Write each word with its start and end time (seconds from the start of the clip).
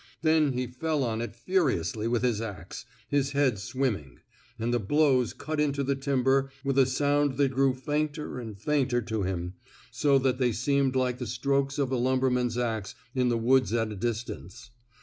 Then 0.23 0.53
he 0.53 0.65
fell 0.65 1.03
on 1.03 1.21
it 1.21 1.35
furiously 1.35 2.07
with 2.07 2.23
his 2.23 2.41
ax, 2.41 2.85
his 3.07 3.33
head 3.33 3.59
swimming; 3.59 4.17
and 4.57 4.73
the 4.73 4.79
blows 4.79 5.31
cut 5.31 5.59
into 5.59 5.83
the 5.83 5.93
timber 5.95 6.49
with 6.63 6.79
a 6.79 6.87
sound 6.87 7.37
that 7.37 7.51
grew 7.51 7.75
fainter 7.75 8.39
and 8.39 8.57
fainter 8.57 9.03
to 9.03 9.21
him, 9.21 9.53
so 9.91 10.17
that 10.17 10.39
they 10.39 10.53
seemed 10.53 10.95
like 10.95 11.19
the 11.19 11.27
strokes 11.27 11.77
of 11.77 11.91
a 11.91 11.97
lumberman's 11.97 12.57
ax 12.57 12.95
in 13.13 13.29
the 13.29 13.37
woods 13.37 13.73
at 13.73 13.91
a 13.91 13.95
distance. 13.95 14.71